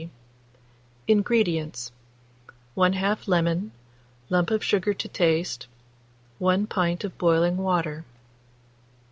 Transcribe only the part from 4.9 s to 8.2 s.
to taste, 1 pint of boiling water.